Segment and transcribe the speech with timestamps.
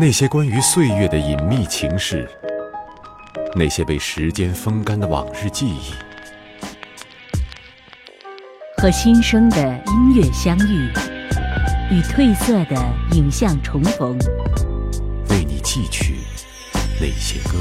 [0.00, 2.26] 那些关于岁月的隐秘情事，
[3.54, 5.92] 那些被时间风干的往日记忆，
[8.80, 10.88] 和新生的音乐相遇，
[11.90, 14.18] 与褪色的影像重逢，
[15.28, 16.16] 为你寄取
[16.98, 17.58] 那些歌。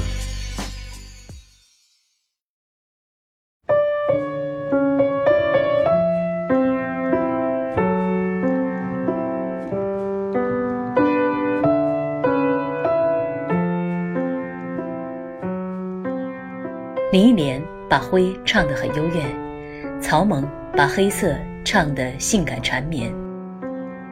[17.91, 20.41] 把灰唱得很幽怨，草蜢
[20.77, 23.13] 把黑色唱得性感缠绵。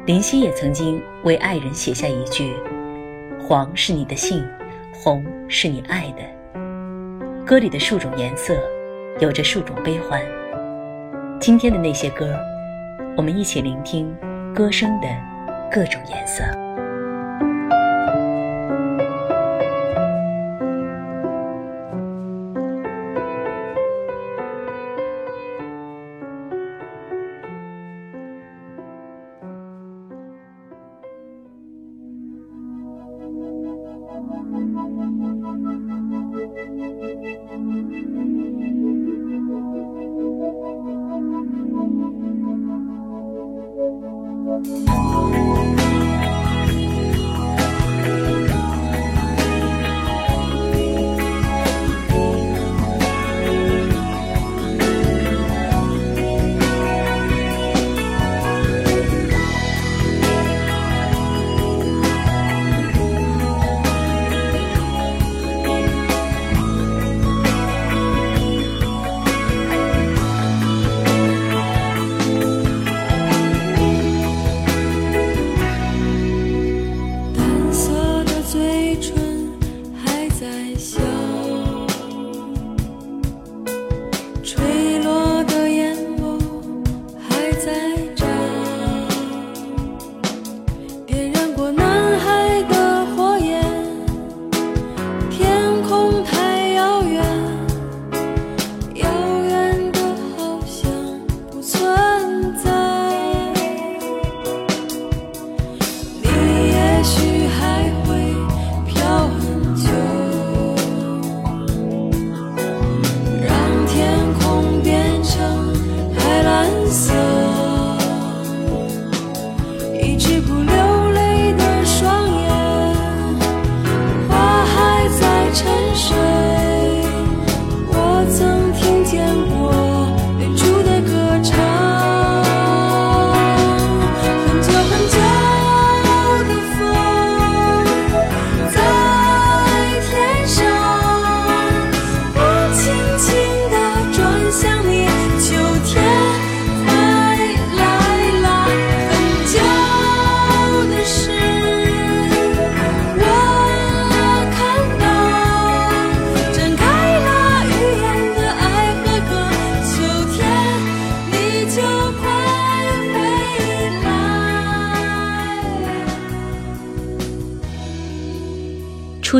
[0.06, 2.54] 林夕也曾经为爱人写下一句
[3.40, 4.44] ：“黄是你的姓，
[4.94, 6.64] 红是你爱的。”
[7.48, 8.60] 歌里的数种颜色，
[9.22, 10.22] 有着数种悲欢。
[11.40, 12.36] 今天的那些歌，
[13.16, 14.14] 我们一起聆听
[14.54, 15.08] 歌声的
[15.72, 16.44] 各种颜色。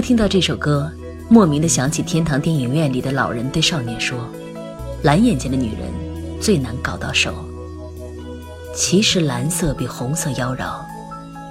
[0.02, 0.90] 听到这首歌，
[1.30, 4.18] 莫名的想起天堂电影院里的老人对少年说
[5.04, 5.92] ：“蓝眼睛的女人
[6.42, 7.34] 最难搞到手。
[8.76, 10.80] 其实蓝色比红色妖娆，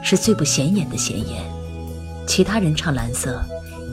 [0.03, 1.43] 是最不显眼的显眼。
[2.27, 3.43] 其他人唱蓝色，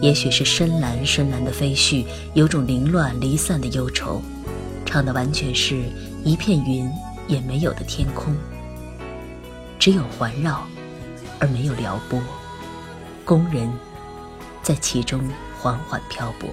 [0.01, 4.21] 也许是深蓝，深蓝的飞絮，有种凌乱离散的忧愁。
[4.85, 5.83] 唱的完全是
[6.23, 6.89] 一片云
[7.27, 8.33] 也没有的天空，
[9.79, 10.63] 只有环绕，
[11.39, 12.21] 而没有撩拨。
[13.25, 13.69] 工人。”
[14.65, 15.21] 在其中
[15.61, 16.49] 缓缓漂泊。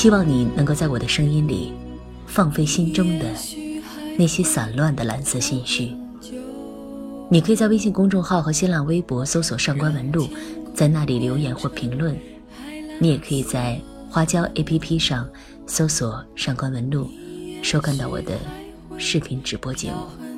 [0.00, 1.74] 希望你能够在我的声音里，
[2.26, 3.24] 放飞心中的
[4.16, 5.94] 那些散乱的蓝色心绪。
[7.28, 10.26] 你可以在微信公众号和新浪微博搜索“上官文露”，
[10.74, 12.16] 在那里留言或评论。
[12.98, 15.28] 你也可以在花椒 APP 上
[15.66, 17.06] 搜索“上官文露”，
[17.62, 18.32] 收看到我的
[18.96, 20.29] 视频直播节目。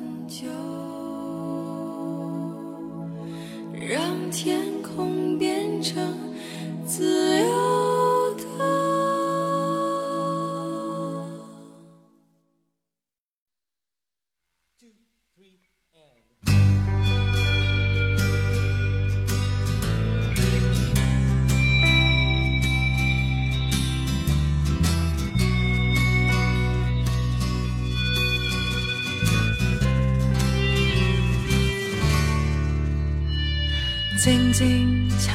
[34.25, 35.33] 静静筹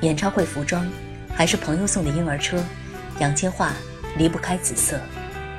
[0.00, 0.84] 演唱会服装，
[1.32, 2.58] 还是朋友送的婴儿车，
[3.20, 3.68] 杨千嬅
[4.16, 4.98] 离不开紫色，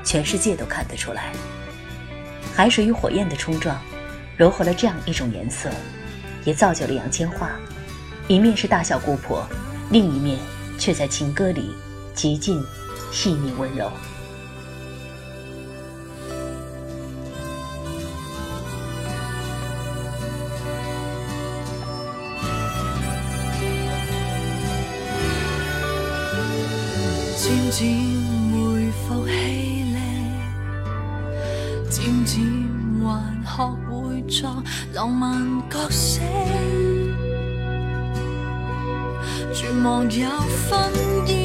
[0.04, 1.32] 全世界都看得出来。
[2.54, 3.80] 海水与火焰的冲撞，
[4.36, 5.70] 柔合了这样一种颜色，
[6.44, 7.48] 也造就了杨千嬅。
[8.28, 9.48] 一面是大小姑婆，
[9.90, 10.38] 另一面
[10.78, 11.74] 却在情歌里
[12.14, 12.62] 极尽
[13.14, 13.90] 细腻温柔。
[27.42, 27.88] 渐渐
[28.52, 29.98] 回复气力，
[31.90, 32.44] 渐渐
[33.02, 34.62] 还学会作
[34.94, 35.34] 浪漫
[35.70, 36.20] 角色，
[39.54, 40.30] 绝望有
[40.70, 41.39] 分。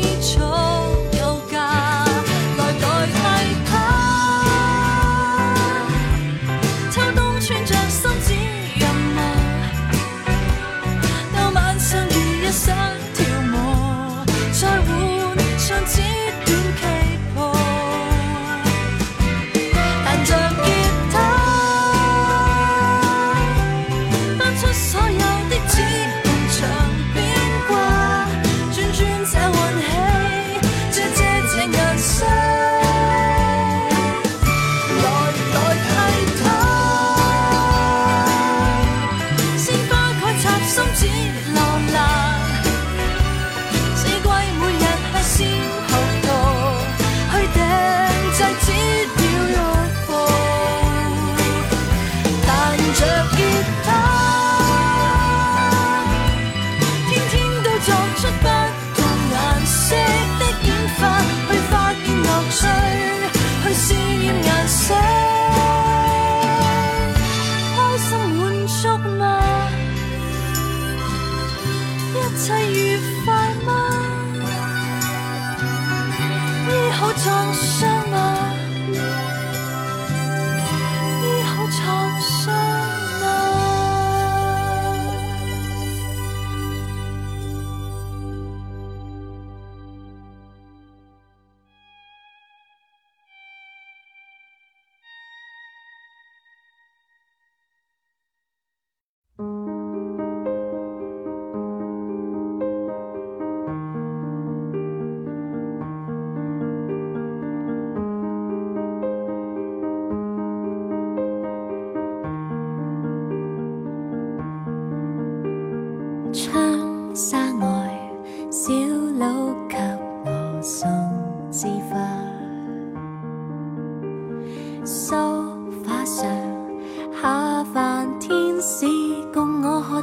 [58.16, 58.53] Je suis...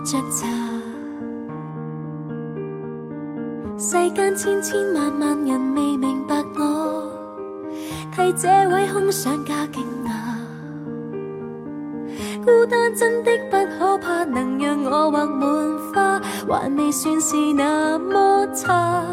[0.03, 0.47] 着茶，
[3.77, 7.07] 世间千千万万人未明白我，
[8.15, 10.09] 替这位空想家惊讶。
[12.43, 19.03] 孤单真的不可怕，能让我画满花，还未算是那么差。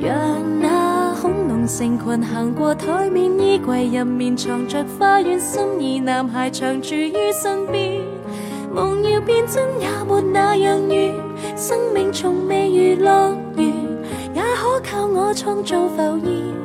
[0.00, 0.16] 让
[0.60, 8.09] 那恐龙成群行过台面，衣柜入面藏着花园，心仪男孩长住于身边。
[8.72, 11.12] 梦要变真也没那样远，
[11.56, 13.66] 生命从未如乐园，
[14.32, 16.60] 也可靠我创造浮现。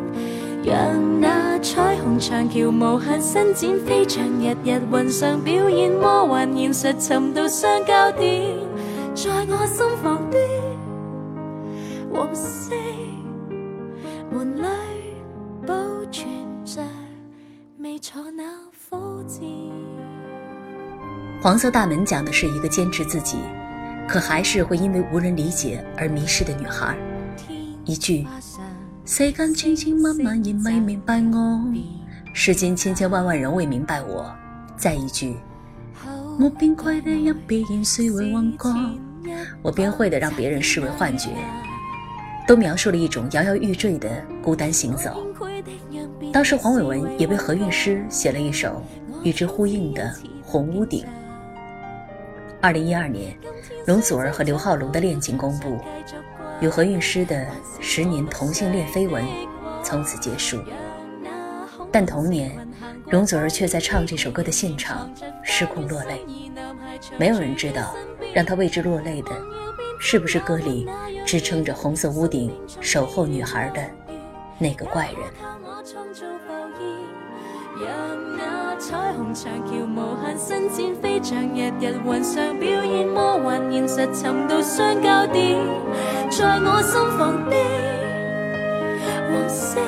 [0.63, 8.53] 让那彩虹长桥无限伸展，飞向日日云上表演魔幻现实，寻到相交点，
[9.15, 10.37] 在我心房的
[12.13, 12.71] 黄色
[14.31, 15.15] 门里
[15.65, 15.73] 保
[16.11, 16.27] 存
[16.63, 16.83] 着
[17.79, 18.43] 未坐那
[18.91, 19.39] 苦字。
[21.45, 23.37] 黄色大门讲的是一个坚持自己，
[24.07, 26.97] 可还是会因为无人理解而迷失的女孩。
[27.85, 28.25] 一句，
[29.05, 31.63] 世间千千万万人未明白我；
[32.33, 34.33] 世间千千万万人未明白我。
[34.75, 35.35] 再一句，
[36.39, 38.09] 我便会的让别人视
[40.81, 41.29] 为幻觉，
[42.47, 44.09] 都描述了一种摇摇欲坠的
[44.41, 45.15] 孤单行走。
[46.33, 48.83] 当时黄伟文也为何韵诗写了一首
[49.23, 50.01] 与之呼应的
[50.43, 51.03] 《红屋顶》。
[52.65, 53.37] 二零一二年，
[53.85, 55.77] 容祖儿和刘浩龙的恋情公布，
[56.59, 57.45] 与何韵诗的
[57.79, 59.23] 十年同性恋绯闻
[59.83, 60.57] 从此结束。
[61.91, 62.51] 但同年，
[63.07, 65.07] 容祖儿却在唱这首歌的现场
[65.43, 66.25] 失控落泪。
[67.19, 67.95] 没有人知道，
[68.33, 69.29] 让她为之落泪的，
[69.99, 70.89] 是不是歌里
[71.23, 73.81] 支撑着红色屋顶、守候女孩的
[74.57, 75.19] 那个怪人？
[79.05, 79.47] 彩虹桥
[79.85, 85.55] 无限伸展飞象日日云上表演魔幻现实沉到相交点
[86.31, 87.55] 在我心房的
[89.29, 89.79] 黄色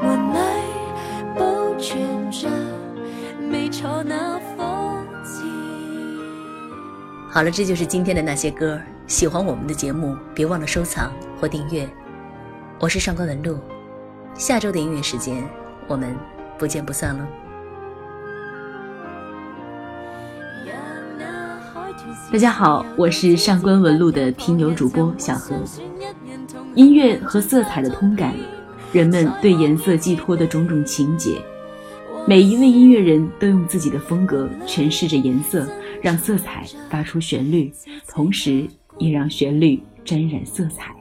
[0.00, 2.48] 门里保存着
[3.52, 5.46] 未坐那火箭
[7.30, 11.86] 好了这就是今天的那些歌喜欢我们的节目别忘了收藏或订阅
[12.78, 13.58] 我是上官文露
[14.34, 15.44] 下周的音乐时间
[15.86, 16.16] 我们
[16.56, 17.49] 不见不散了
[22.32, 25.52] 大家好，我是上官文路的听友主播小何。
[26.76, 28.32] 音乐和色彩的通感，
[28.92, 31.42] 人们对颜色寄托的种种情结，
[32.28, 35.66] 每一位音乐人都用自己的风格诠释着颜色，
[36.00, 37.68] 让色彩发出旋律，
[38.06, 38.64] 同时
[38.98, 40.94] 也让旋律沾染色彩。